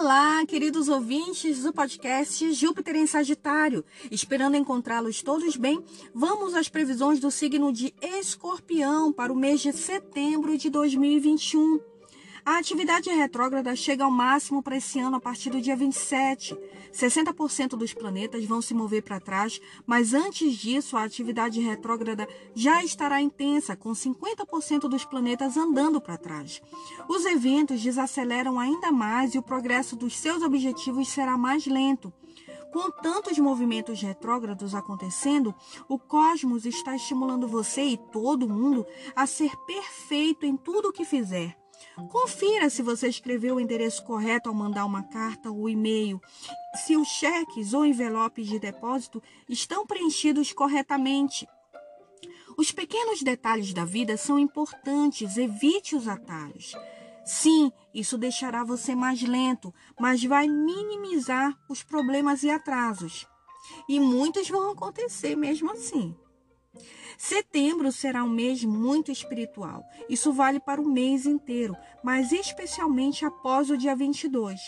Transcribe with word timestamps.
Olá, 0.00 0.46
queridos 0.46 0.88
ouvintes 0.88 1.62
do 1.62 1.74
podcast 1.74 2.54
Júpiter 2.54 2.96
em 2.96 3.06
Sagitário. 3.06 3.84
Esperando 4.10 4.56
encontrá-los 4.56 5.22
todos 5.22 5.56
bem, 5.56 5.84
vamos 6.14 6.54
às 6.54 6.70
previsões 6.70 7.20
do 7.20 7.30
signo 7.30 7.70
de 7.70 7.92
Escorpião 8.00 9.12
para 9.12 9.30
o 9.30 9.36
mês 9.36 9.60
de 9.60 9.74
setembro 9.74 10.56
de 10.56 10.70
2021. 10.70 11.80
A 12.44 12.56
atividade 12.56 13.10
retrógrada 13.10 13.76
chega 13.76 14.04
ao 14.04 14.10
máximo 14.10 14.62
para 14.62 14.76
esse 14.76 14.98
ano 14.98 15.16
a 15.16 15.20
partir 15.20 15.50
do 15.50 15.60
dia 15.60 15.76
27. 15.76 16.58
60% 16.92 17.70
dos 17.76 17.92
planetas 17.92 18.44
vão 18.44 18.62
se 18.62 18.72
mover 18.72 19.02
para 19.02 19.20
trás, 19.20 19.60
mas 19.86 20.14
antes 20.14 20.54
disso 20.54 20.96
a 20.96 21.04
atividade 21.04 21.60
retrógrada 21.60 22.26
já 22.54 22.82
estará 22.82 23.20
intensa, 23.20 23.76
com 23.76 23.90
50% 23.92 24.88
dos 24.88 25.04
planetas 25.04 25.56
andando 25.56 26.00
para 26.00 26.16
trás. 26.16 26.62
Os 27.08 27.26
eventos 27.26 27.82
desaceleram 27.82 28.58
ainda 28.58 28.90
mais 28.90 29.34
e 29.34 29.38
o 29.38 29.42
progresso 29.42 29.94
dos 29.94 30.16
seus 30.16 30.42
objetivos 30.42 31.08
será 31.08 31.36
mais 31.36 31.66
lento. 31.66 32.12
Com 32.72 32.90
tantos 32.90 33.36
movimentos 33.38 34.00
retrógrados 34.00 34.74
acontecendo, 34.74 35.54
o 35.88 35.98
cosmos 35.98 36.64
está 36.64 36.94
estimulando 36.94 37.48
você 37.48 37.82
e 37.82 37.96
todo 37.96 38.48
mundo 38.48 38.86
a 39.14 39.26
ser 39.26 39.54
perfeito 39.66 40.46
em 40.46 40.56
tudo 40.56 40.88
o 40.88 40.92
que 40.92 41.04
fizer. 41.04 41.59
Confira 42.08 42.70
se 42.70 42.82
você 42.82 43.08
escreveu 43.08 43.56
o 43.56 43.60
endereço 43.60 44.04
correto 44.04 44.48
ao 44.48 44.54
mandar 44.54 44.84
uma 44.84 45.02
carta 45.02 45.50
ou 45.50 45.68
e-mail, 45.68 46.20
se 46.74 46.96
os 46.96 47.08
cheques 47.08 47.74
ou 47.74 47.84
envelopes 47.84 48.46
de 48.46 48.58
depósito 48.58 49.22
estão 49.48 49.86
preenchidos 49.86 50.52
corretamente. 50.52 51.48
Os 52.56 52.70
pequenos 52.72 53.22
detalhes 53.22 53.72
da 53.72 53.84
vida 53.84 54.16
são 54.16 54.38
importantes, 54.38 55.36
evite 55.36 55.96
os 55.96 56.06
atalhos. 56.06 56.74
Sim, 57.24 57.72
isso 57.94 58.18
deixará 58.18 58.64
você 58.64 58.94
mais 58.94 59.22
lento, 59.22 59.72
mas 59.98 60.24
vai 60.24 60.48
minimizar 60.48 61.56
os 61.68 61.82
problemas 61.82 62.42
e 62.42 62.50
atrasos. 62.50 63.26
E 63.88 64.00
muitos 64.00 64.48
vão 64.48 64.70
acontecer 64.70 65.36
mesmo 65.36 65.70
assim. 65.70 66.14
Setembro 67.18 67.92
será 67.92 68.24
um 68.24 68.30
mês 68.30 68.64
muito 68.64 69.12
espiritual. 69.12 69.84
Isso 70.08 70.32
vale 70.32 70.58
para 70.58 70.80
o 70.80 70.88
mês 70.88 71.26
inteiro, 71.26 71.76
mas 72.02 72.32
especialmente 72.32 73.24
após 73.24 73.70
o 73.70 73.76
dia 73.76 73.94
22. 73.94 74.58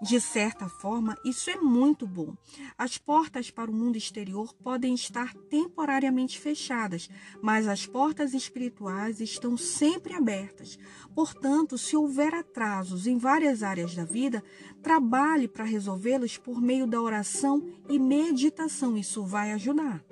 De 0.00 0.20
certa 0.20 0.68
forma, 0.68 1.16
isso 1.24 1.48
é 1.48 1.56
muito 1.56 2.06
bom. 2.06 2.34
As 2.76 2.98
portas 2.98 3.50
para 3.50 3.70
o 3.70 3.74
mundo 3.74 3.96
exterior 3.96 4.52
podem 4.54 4.94
estar 4.94 5.32
temporariamente 5.48 6.40
fechadas, 6.40 7.08
mas 7.40 7.68
as 7.68 7.86
portas 7.86 8.34
espirituais 8.34 9.20
estão 9.20 9.56
sempre 9.56 10.14
abertas. 10.14 10.78
Portanto, 11.14 11.78
se 11.78 11.96
houver 11.96 12.34
atrasos 12.34 13.06
em 13.06 13.16
várias 13.16 13.62
áreas 13.62 13.94
da 13.94 14.04
vida, 14.04 14.42
trabalhe 14.82 15.46
para 15.46 15.64
resolvê-los 15.64 16.36
por 16.36 16.60
meio 16.60 16.86
da 16.86 17.00
oração 17.00 17.64
e 17.88 17.98
meditação. 17.98 18.96
Isso 18.96 19.24
vai 19.24 19.52
ajudar. 19.52 20.04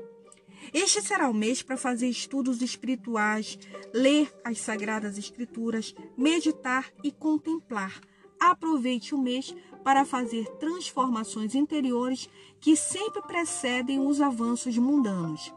Este 0.72 1.02
será 1.02 1.28
o 1.28 1.34
mês 1.34 1.62
para 1.62 1.76
fazer 1.76 2.08
estudos 2.08 2.62
espirituais, 2.62 3.58
ler 3.92 4.32
as 4.44 4.60
sagradas 4.60 5.18
escrituras, 5.18 5.94
meditar 6.16 6.86
e 7.02 7.10
contemplar. 7.10 8.00
Aproveite 8.38 9.14
o 9.14 9.18
mês 9.18 9.54
para 9.84 10.04
fazer 10.04 10.46
transformações 10.58 11.54
interiores 11.54 12.28
que 12.60 12.76
sempre 12.76 13.20
precedem 13.22 14.00
os 14.00 14.20
avanços 14.20 14.76
mundanos. 14.78 15.52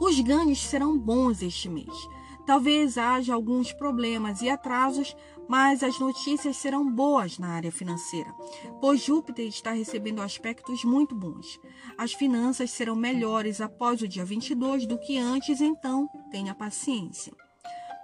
Os 0.00 0.18
ganhos 0.20 0.60
serão 0.60 0.98
bons 0.98 1.42
este 1.42 1.68
mês. 1.68 1.92
Talvez 2.46 2.98
haja 2.98 3.34
alguns 3.34 3.72
problemas 3.72 4.42
e 4.42 4.50
atrasos, 4.50 5.16
mas 5.48 5.82
as 5.82 5.98
notícias 5.98 6.56
serão 6.56 6.90
boas 6.90 7.38
na 7.38 7.48
área 7.48 7.70
financeira, 7.70 8.32
pois 8.80 9.02
Júpiter 9.02 9.46
está 9.46 9.72
recebendo 9.72 10.20
aspectos 10.20 10.84
muito 10.84 11.14
bons. 11.14 11.60
As 11.96 12.12
finanças 12.12 12.70
serão 12.70 12.96
melhores 12.96 13.60
após 13.60 14.02
o 14.02 14.08
dia 14.08 14.24
22 14.24 14.86
do 14.86 14.98
que 14.98 15.18
antes, 15.18 15.60
então 15.60 16.08
tenha 16.30 16.54
paciência. 16.54 17.32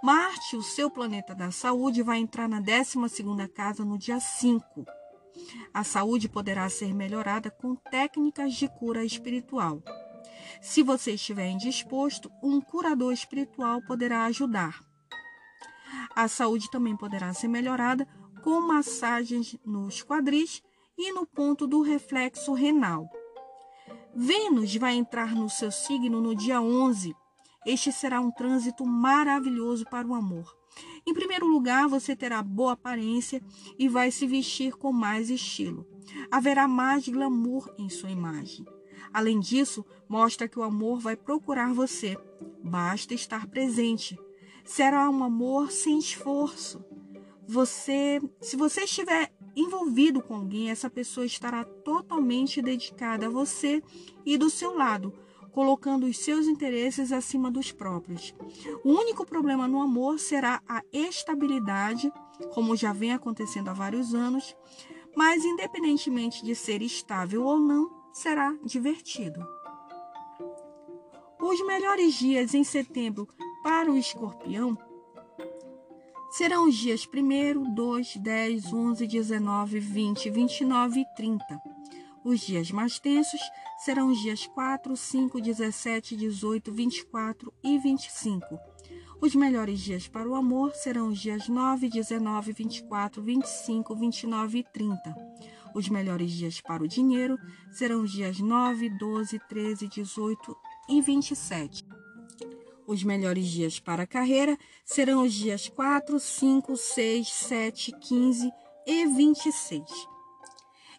Marte, 0.01 0.55
o 0.55 0.63
seu 0.63 0.89
planeta 0.89 1.35
da 1.35 1.51
saúde, 1.51 2.01
vai 2.01 2.19
entrar 2.19 2.47
na 2.47 2.61
12ª 2.61 3.47
casa 3.49 3.83
no 3.83 3.97
dia 3.97 4.19
5. 4.19 4.85
A 5.73 5.83
saúde 5.83 6.29
poderá 6.29 6.69
ser 6.69 6.93
melhorada 6.93 7.51
com 7.51 7.75
técnicas 7.75 8.53
de 8.53 8.67
cura 8.67 9.03
espiritual. 9.03 9.81
Se 10.61 10.83
você 10.83 11.13
estiver 11.13 11.49
indisposto, 11.49 12.29
um 12.43 12.59
curador 12.59 13.13
espiritual 13.13 13.81
poderá 13.81 14.25
ajudar. 14.25 14.83
A 16.15 16.27
saúde 16.27 16.69
também 16.69 16.97
poderá 16.97 17.33
ser 17.33 17.47
melhorada 17.47 18.07
com 18.43 18.59
massagens 18.61 19.57
nos 19.65 20.03
quadris 20.03 20.61
e 20.97 21.11
no 21.13 21.25
ponto 21.25 21.65
do 21.65 21.81
reflexo 21.81 22.53
renal. 22.53 23.09
Vênus 24.13 24.75
vai 24.75 24.95
entrar 24.95 25.33
no 25.33 25.49
seu 25.49 25.71
signo 25.71 26.19
no 26.19 26.35
dia 26.35 26.61
11. 26.61 27.15
Este 27.65 27.91
será 27.91 28.19
um 28.19 28.31
trânsito 28.31 28.85
maravilhoso 28.85 29.85
para 29.85 30.07
o 30.07 30.13
amor. 30.13 30.57
Em 31.07 31.13
primeiro 31.13 31.47
lugar, 31.47 31.87
você 31.87 32.15
terá 32.15 32.41
boa 32.43 32.73
aparência 32.73 33.41
e 33.77 33.87
vai 33.87 34.11
se 34.11 34.27
vestir 34.27 34.73
com 34.73 34.91
mais 34.91 35.29
estilo. 35.29 35.87
Haverá 36.29 36.67
mais 36.67 37.07
glamour 37.07 37.73
em 37.77 37.89
sua 37.89 38.09
imagem. 38.09 38.65
Além 39.13 39.39
disso, 39.39 39.85
mostra 40.07 40.47
que 40.47 40.59
o 40.59 40.63
amor 40.63 40.99
vai 40.99 41.15
procurar 41.15 41.73
você. 41.73 42.17
Basta 42.63 43.13
estar 43.13 43.47
presente. 43.47 44.19
Será 44.63 45.09
um 45.09 45.23
amor 45.23 45.71
sem 45.71 45.97
esforço. 45.97 46.83
Você, 47.47 48.21
se 48.39 48.55
você 48.55 48.81
estiver 48.81 49.33
envolvido 49.55 50.21
com 50.21 50.35
alguém, 50.35 50.69
essa 50.69 50.89
pessoa 50.89 51.25
estará 51.25 51.63
totalmente 51.63 52.61
dedicada 52.61 53.25
a 53.25 53.29
você 53.29 53.81
e 54.25 54.37
do 54.37 54.49
seu 54.49 54.75
lado, 54.75 55.13
colocando 55.51 56.05
os 56.05 56.17
seus 56.19 56.45
interesses 56.45 57.11
acima 57.11 57.49
dos 57.49 57.71
próprios. 57.71 58.35
O 58.83 58.91
único 58.91 59.25
problema 59.25 59.67
no 59.67 59.81
amor 59.81 60.19
será 60.19 60.61
a 60.67 60.83
estabilidade, 60.93 62.11
como 62.53 62.75
já 62.75 62.93
vem 62.93 63.13
acontecendo 63.13 63.69
há 63.69 63.73
vários 63.73 64.13
anos, 64.13 64.55
mas 65.15 65.43
independentemente 65.43 66.45
de 66.45 66.55
ser 66.55 66.81
estável 66.81 67.43
ou 67.43 67.59
não, 67.59 67.98
será 68.13 68.55
divertido. 68.63 69.45
Os 71.39 71.65
melhores 71.65 72.15
dias 72.15 72.53
em 72.53 72.63
setembro 72.63 73.27
para 73.63 73.91
o 73.91 73.97
escorpião 73.97 74.77
serão 76.31 76.67
os 76.67 76.75
dias 76.75 77.07
1, 77.07 77.73
2, 77.73 78.17
10, 78.17 78.73
11, 78.73 79.07
19, 79.07 79.79
20, 79.79 80.29
29 80.29 80.99
e 80.99 81.05
30. 81.15 81.61
Os 82.23 82.41
dias 82.41 82.69
mais 82.71 82.99
tensos 82.99 83.41
serão 83.79 84.09
os 84.09 84.19
dias 84.19 84.45
4, 84.45 84.95
5, 84.95 85.41
17, 85.41 86.15
18, 86.15 86.71
24 86.71 87.53
e 87.63 87.79
25. 87.79 88.45
Os 89.21 89.35
melhores 89.35 89.79
dias 89.79 90.07
para 90.07 90.29
o 90.29 90.35
amor 90.35 90.73
serão 90.75 91.09
os 91.09 91.19
dias 91.19 91.47
9, 91.47 91.89
19, 91.89 92.51
24, 92.53 93.21
25, 93.21 93.95
29 93.95 94.59
e 94.59 94.63
30. 94.63 95.15
Os 95.73 95.87
melhores 95.87 96.31
dias 96.31 96.59
para 96.61 96.83
o 96.83 96.87
dinheiro 96.87 97.37
serão 97.71 98.01
os 98.01 98.11
dias 98.11 98.39
9, 98.39 98.89
12, 98.89 99.39
13, 99.47 99.87
18 99.87 100.57
e 100.89 101.01
27. 101.01 101.85
Os 102.87 103.03
melhores 103.03 103.45
dias 103.45 103.79
para 103.79 104.03
a 104.03 104.07
carreira 104.07 104.57
serão 104.83 105.23
os 105.23 105.31
dias 105.31 105.69
4, 105.69 106.19
5, 106.19 106.75
6, 106.75 107.27
7, 107.31 107.91
15 107.99 108.51
e 108.87 109.05
26. 109.05 109.83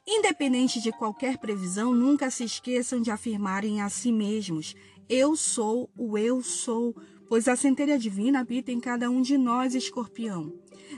Independente 0.07 0.81
de 0.81 0.93
qualquer 0.93 1.39
previsão, 1.39 1.93
nunca 1.93 2.31
se 2.31 2.45
esqueçam 2.45 3.01
de 3.01 3.11
afirmarem 3.11 3.81
a 3.81 3.89
si 3.89 4.13
mesmos: 4.13 4.75
Eu 5.09 5.35
sou 5.35 5.91
o 5.97 6.17
eu 6.17 6.43
sou, 6.43 6.95
pois 7.29 7.49
a 7.49 7.57
centelha 7.57 7.99
divina 7.99 8.41
habita 8.41 8.71
em 8.71 8.79
cada 8.79 9.11
um 9.11 9.21
de 9.21 9.37
nós, 9.37 9.75
escorpião. 9.75 10.53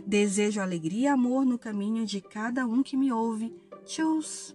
Desejo 0.06 0.60
alegria 0.60 1.04
e 1.04 1.06
amor 1.06 1.44
no 1.44 1.58
caminho 1.58 2.06
de 2.06 2.20
cada 2.20 2.66
um 2.66 2.82
que 2.82 2.96
me 2.96 3.12
ouve. 3.12 3.54
choose. 3.86 4.54